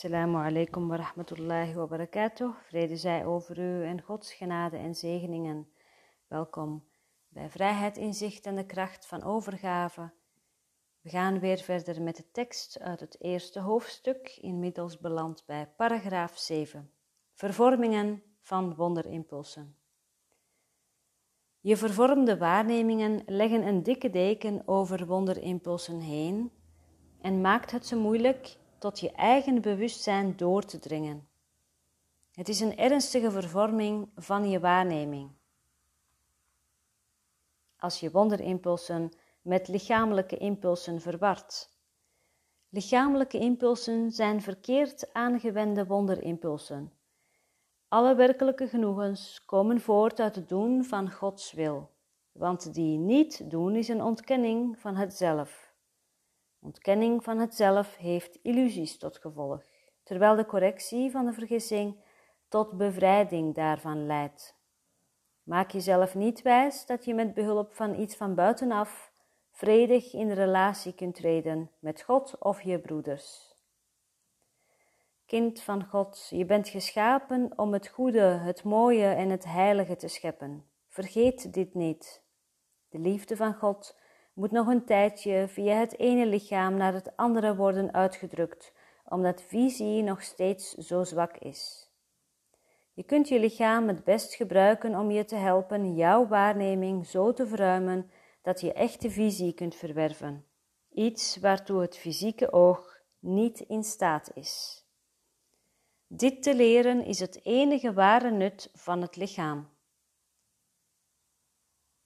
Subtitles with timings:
[0.00, 2.54] Assalamu alaikum wa rahmatullahi wa barakatuh.
[2.68, 5.68] Vrede zij over u en Gods genade en zegeningen.
[6.28, 6.84] Welkom
[7.28, 10.10] bij Vrijheid, Inzicht en de Kracht van Overgave.
[11.00, 16.38] We gaan weer verder met de tekst uit het eerste hoofdstuk, inmiddels beland bij paragraaf
[16.38, 16.90] 7.
[17.34, 19.76] Vervormingen van wonderimpulsen.
[21.60, 26.52] Je vervormde waarnemingen leggen een dikke deken over wonderimpulsen heen
[27.20, 31.28] en maakt het ze moeilijk tot je eigen bewustzijn door te dringen.
[32.32, 35.30] Het is een ernstige vervorming van je waarneming.
[37.76, 41.68] Als je wonderimpulsen met lichamelijke impulsen verward.
[42.68, 46.92] Lichamelijke impulsen zijn verkeerd aangewende wonderimpulsen.
[47.88, 51.90] Alle werkelijke genoegens komen voort uit het doen van Gods wil,
[52.32, 55.69] want die niet doen is een ontkenning van het zelf.
[56.62, 59.62] Ontkenning van het zelf heeft illusies tot gevolg,
[60.02, 61.96] terwijl de correctie van de vergissing
[62.48, 64.58] tot bevrijding daarvan leidt.
[65.42, 69.12] Maak jezelf niet wijs dat je met behulp van iets van buitenaf
[69.50, 73.54] vredig in relatie kunt treden met God of je broeders.
[75.26, 80.08] Kind van God, je bent geschapen om het goede, het mooie en het heilige te
[80.08, 80.64] scheppen.
[80.88, 82.22] Vergeet dit niet.
[82.88, 83.98] De liefde van God
[84.32, 88.72] moet nog een tijdje via het ene lichaam naar het andere worden uitgedrukt,
[89.04, 91.90] omdat visie nog steeds zo zwak is.
[92.92, 97.46] Je kunt je lichaam het best gebruiken om je te helpen jouw waarneming zo te
[97.46, 98.10] verruimen
[98.42, 100.46] dat je echte visie kunt verwerven,
[100.90, 104.84] iets waartoe het fysieke oog niet in staat is.
[106.06, 109.68] Dit te leren is het enige ware nut van het lichaam.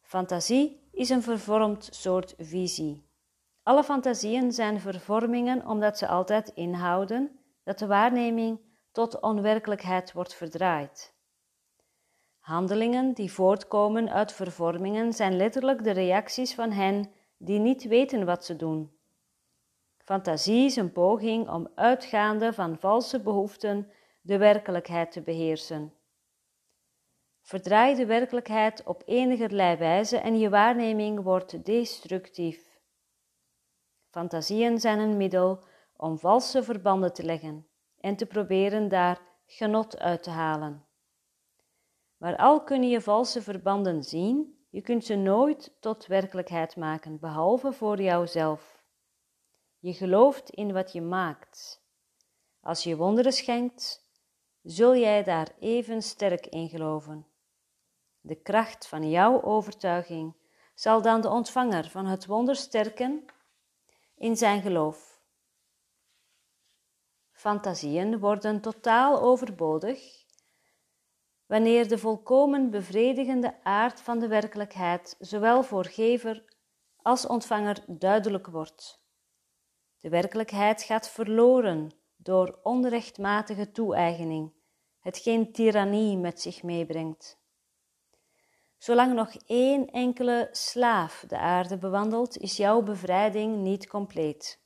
[0.00, 3.04] Fantasie is een vervormd soort visie.
[3.62, 8.60] Alle fantasieën zijn vervormingen omdat ze altijd inhouden dat de waarneming
[8.92, 11.14] tot onwerkelijkheid wordt verdraaid.
[12.38, 18.44] Handelingen die voortkomen uit vervormingen zijn letterlijk de reacties van hen die niet weten wat
[18.44, 18.90] ze doen.
[20.04, 23.90] Fantasie is een poging om uitgaande van valse behoeften
[24.20, 25.92] de werkelijkheid te beheersen.
[27.46, 32.78] Verdraai de werkelijkheid op enigerlei wijze en je waarneming wordt destructief.
[34.10, 35.64] Fantasieën zijn een middel
[35.96, 37.66] om valse verbanden te leggen
[38.00, 40.86] en te proberen daar genot uit te halen.
[42.16, 47.72] Maar al kun je valse verbanden zien, je kunt ze nooit tot werkelijkheid maken, behalve
[47.72, 48.84] voor jouzelf.
[49.78, 51.82] Je gelooft in wat je maakt.
[52.60, 54.04] Als je wonderen schenkt,
[54.62, 57.26] zul jij daar even sterk in geloven.
[58.26, 60.34] De kracht van jouw overtuiging
[60.74, 63.24] zal dan de ontvanger van het wonder sterken
[64.14, 65.20] in zijn geloof.
[67.30, 70.24] Fantasieën worden totaal overbodig
[71.46, 76.44] wanneer de volkomen bevredigende aard van de werkelijkheid zowel voor gever
[77.02, 79.02] als ontvanger duidelijk wordt.
[79.98, 84.52] De werkelijkheid gaat verloren door onrechtmatige toe-eigening,
[85.00, 87.35] hetgeen tirannie met zich meebrengt.
[88.78, 94.60] Zolang nog één enkele slaaf de aarde bewandelt, is jouw bevrijding niet compleet.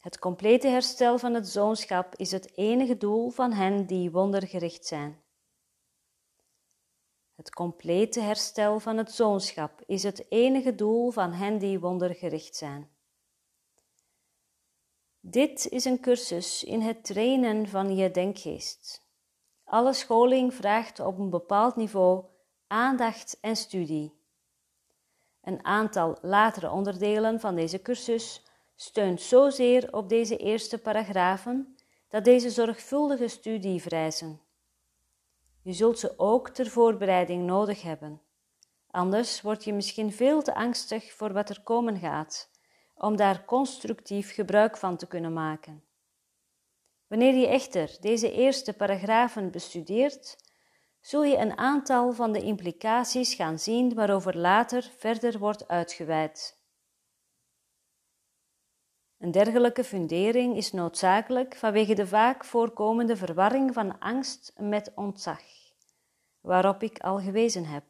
[0.00, 5.22] Het complete herstel van het zoonschap is het enige doel van hen die wondergericht zijn.
[7.34, 12.90] Het complete herstel van het zoonschap is het enige doel van hen die wondergericht zijn.
[15.20, 19.03] Dit is een cursus in het trainen van je denkgeest.
[19.74, 22.24] Alle scholing vraagt op een bepaald niveau
[22.66, 24.14] aandacht en studie.
[25.42, 28.42] Een aantal latere onderdelen van deze cursus
[28.74, 31.76] steunt zozeer op deze eerste paragrafen
[32.08, 34.40] dat deze zorgvuldige studie vereisen.
[35.62, 38.22] Je zult ze ook ter voorbereiding nodig hebben.
[38.90, 42.50] Anders word je misschien veel te angstig voor wat er komen gaat,
[42.94, 45.84] om daar constructief gebruik van te kunnen maken.
[47.14, 50.36] Wanneer je echter deze eerste paragrafen bestudeert,
[51.00, 56.58] zul je een aantal van de implicaties gaan zien waarover later verder wordt uitgeweid.
[59.18, 65.42] Een dergelijke fundering is noodzakelijk vanwege de vaak voorkomende verwarring van angst met ontzag,
[66.40, 67.84] waarop ik al gewezen heb.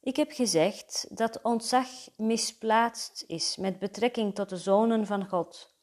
[0.00, 5.75] Ik heb gezegd dat ontzag misplaatst is met betrekking tot de zonen van God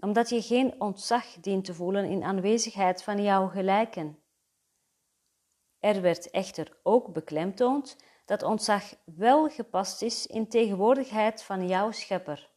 [0.00, 4.18] omdat je geen ontzag dient te voelen in aanwezigheid van jouw gelijken.
[5.78, 12.52] Er werd echter ook beklemtoond dat ontzag wel gepast is in tegenwoordigheid van jouw schepper.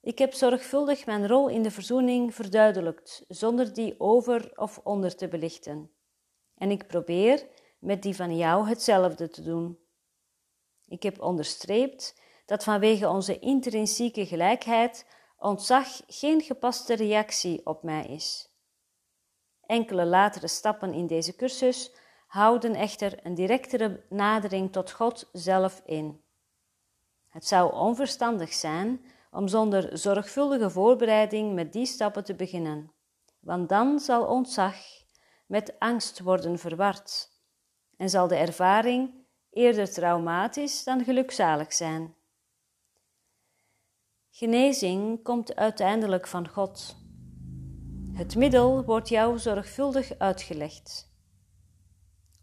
[0.00, 5.28] Ik heb zorgvuldig mijn rol in de verzoening verduidelijkt, zonder die over of onder te
[5.28, 5.90] belichten.
[6.54, 7.48] En ik probeer
[7.78, 9.78] met die van jou hetzelfde te doen.
[10.86, 15.06] Ik heb onderstreept dat vanwege onze intrinsieke gelijkheid
[15.38, 18.50] ontzag geen gepaste reactie op mij is.
[19.66, 21.92] Enkele latere stappen in deze cursus
[22.26, 26.20] houden echter een directere nadering tot God zelf in.
[27.28, 32.92] Het zou onverstandig zijn om zonder zorgvuldige voorbereiding met die stappen te beginnen,
[33.40, 34.76] want dan zal ontzag
[35.46, 37.30] met angst worden verward
[37.96, 39.14] en zal de ervaring
[39.50, 42.14] eerder traumatisch dan gelukzalig zijn.
[44.38, 46.96] Genezing komt uiteindelijk van God.
[48.12, 51.12] Het middel wordt jou zorgvuldig uitgelegd.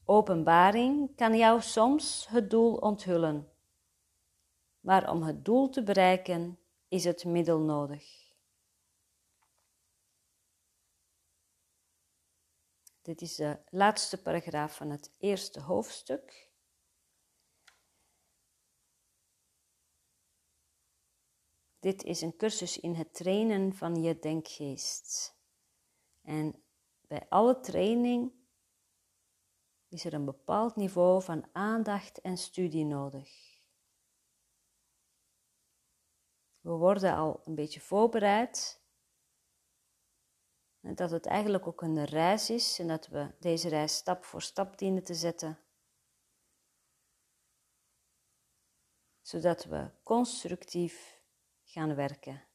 [0.05, 3.51] Openbaring kan jou soms het doel onthullen,
[4.79, 8.33] maar om het doel te bereiken is het middel nodig.
[13.01, 16.52] Dit is de laatste paragraaf van het eerste hoofdstuk.
[21.83, 25.37] Dit is een cursus in het trainen van je denkgeest.
[26.21, 26.63] En
[27.07, 28.33] bij alle training
[29.87, 33.29] is er een bepaald niveau van aandacht en studie nodig.
[36.59, 38.81] We worden al een beetje voorbereid.
[40.79, 44.77] Dat het eigenlijk ook een reis is en dat we deze reis stap voor stap
[44.77, 45.59] dienen te zetten.
[49.21, 51.12] Zodat we constructief
[51.73, 52.47] gaan werken.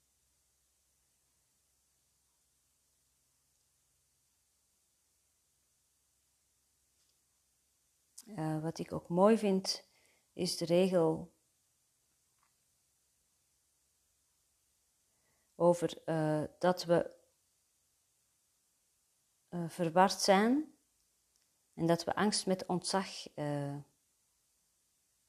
[8.26, 9.88] Uh, wat ik ook mooi vind,
[10.32, 11.34] is de regel
[15.54, 17.16] over uh, dat we
[19.50, 20.78] uh, verward zijn
[21.74, 23.08] en dat we angst met ontzag,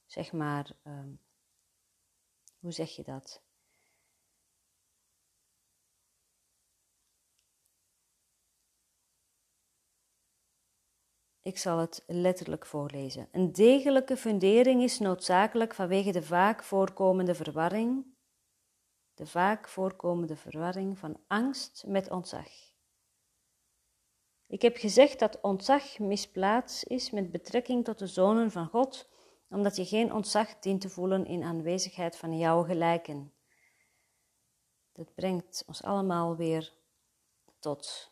[0.06, 0.76] zeg maar,
[2.60, 3.49] hoe zeg je dat?
[11.50, 13.28] Ik zal het letterlijk voorlezen.
[13.31, 18.06] Een degelijke fundering is noodzakelijk vanwege de vaak voorkomende verwarring,
[19.13, 22.48] de vaak voorkomende verwarring van angst met ontzag.
[24.48, 29.10] Ik heb gezegd dat ontzag misplaatst is met betrekking tot de zonen van God,
[29.50, 33.34] omdat je geen ontzag dient te voelen in aanwezigheid van jouw gelijken.
[34.92, 36.74] Dat brengt ons allemaal weer
[37.60, 38.12] tot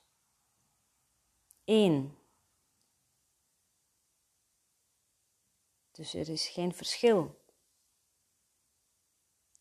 [1.63, 2.25] één.
[5.98, 7.42] Dus er is geen verschil.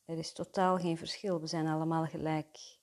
[0.04, 1.40] Er is totaal geen verschil.
[1.40, 2.78] We zijn allemaal gelijk.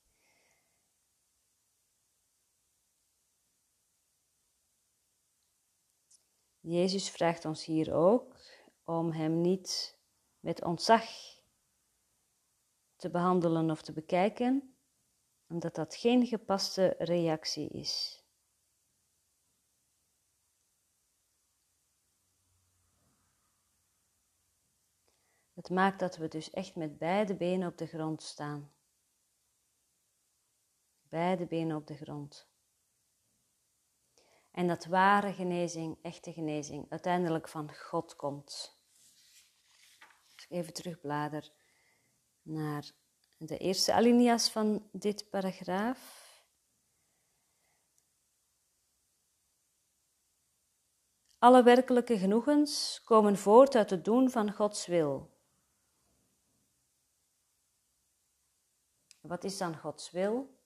[6.60, 8.36] Jezus vraagt ons hier ook
[8.84, 10.00] om Hem niet
[10.40, 11.06] met ontzag
[12.96, 14.78] te behandelen of te bekijken,
[15.48, 18.23] omdat dat geen gepaste reactie is.
[25.64, 28.72] Het maakt dat we dus echt met beide benen op de grond staan.
[31.10, 32.48] Beide benen op de grond.
[34.52, 38.78] En dat ware genezing, echte genezing, uiteindelijk van God komt.
[40.36, 41.52] Ik even terugblader
[42.42, 42.92] naar
[43.38, 46.32] de eerste alinea's van dit paragraaf.
[51.38, 55.33] Alle werkelijke genoegens komen voort uit het doen van Gods wil.
[59.24, 60.58] Wat is dan Gods wil?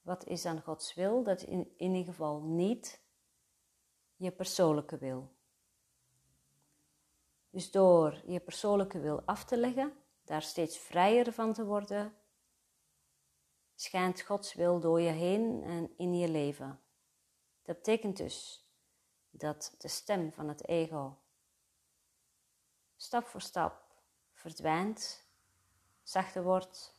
[0.00, 1.22] Wat is dan Gods wil?
[1.22, 3.02] Dat in, in ieder geval niet
[4.16, 5.32] je persoonlijke wil.
[7.50, 9.92] Dus door je persoonlijke wil af te leggen,
[10.24, 12.14] daar steeds vrijer van te worden,
[13.74, 16.80] schijnt Gods wil door je heen en in je leven.
[17.62, 18.68] Dat betekent dus
[19.30, 21.18] dat de stem van het ego
[23.02, 23.82] stap voor stap
[24.32, 25.24] verdwijnt,
[26.02, 26.94] zachter wordt,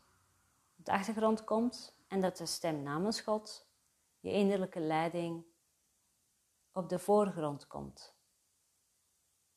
[0.78, 3.68] op de achtergrond komt en dat de stem namens God,
[4.20, 5.46] je innerlijke leiding,
[6.72, 8.14] op de voorgrond komt.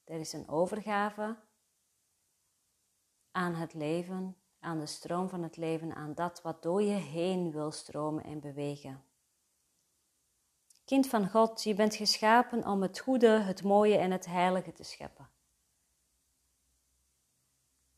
[0.04, 1.36] Er is een overgave
[3.30, 7.52] aan het leven, aan de stroom van het leven, aan dat wat door je heen
[7.52, 9.04] wil stromen en bewegen.
[10.84, 14.82] Kind van God, je bent geschapen om het goede, het mooie en het heilige te
[14.82, 15.32] scheppen.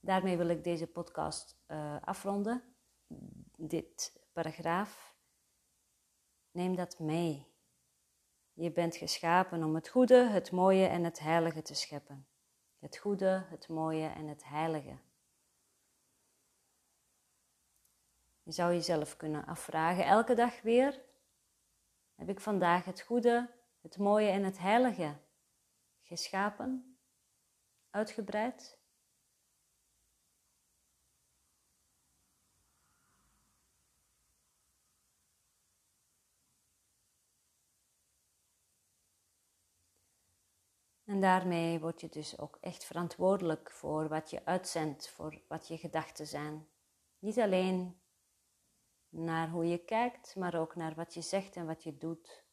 [0.07, 2.63] Daarmee wil ik deze podcast uh, afronden.
[3.59, 5.15] Dit paragraaf.
[6.51, 7.55] Neem dat mee.
[8.53, 12.29] Je bent geschapen om het goede, het mooie en het heilige te scheppen.
[12.79, 14.99] Het goede, het mooie en het heilige.
[18.43, 21.03] Je zou jezelf kunnen afvragen, elke dag weer,
[22.15, 25.17] heb ik vandaag het goede, het mooie en het heilige
[26.03, 26.99] geschapen,
[27.91, 28.85] uitgebreid?
[41.07, 45.79] En daarmee word je dus ook echt verantwoordelijk voor wat je uitzendt, voor wat je
[45.79, 46.69] gedachten zijn.
[47.19, 48.01] Niet alleen
[49.09, 52.45] naar hoe je kijkt, maar ook naar wat je zegt en wat je doet.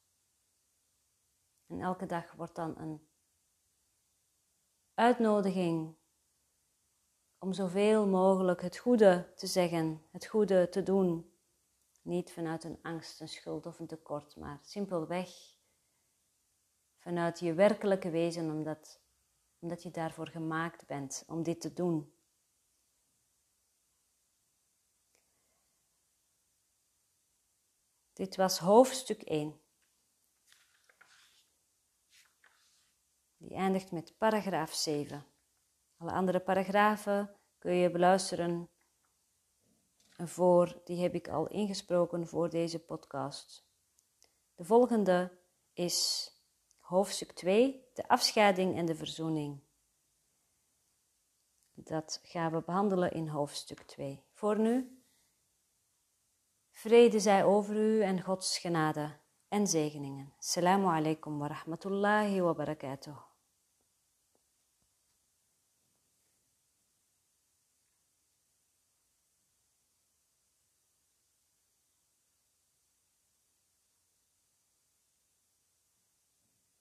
[1.68, 3.08] En elke dag wordt dan een
[4.94, 5.96] uitnodiging
[7.40, 11.34] om zoveel mogelijk het goede te zeggen, het goede te doen.
[12.02, 15.53] Niet vanuit een angst, een schuld of een tekort, maar simpelweg
[17.04, 19.02] vanuit je werkelijke wezen, omdat,
[19.60, 22.14] omdat je daarvoor gemaakt bent om dit te doen.
[28.14, 29.62] Dit was hoofdstuk 1.
[33.38, 35.26] Die eindigt met paragraaf 7.
[35.98, 38.70] Alle andere paragrafen kun je beluisteren
[40.10, 43.66] voor, die heb ik al ingesproken voor deze podcast.
[44.56, 45.40] De volgende
[45.74, 46.30] is
[46.94, 49.60] hoofdstuk 2, de afscheiding en de verzoening.
[51.74, 54.24] Dat gaan we behandelen in hoofdstuk 2.
[54.32, 54.98] Voor nu
[56.72, 60.34] Vrede zij over u en Gods genade en zegeningen.
[60.38, 63.33] Assalamu alaikum wa rahmatullahi wa barakatuh.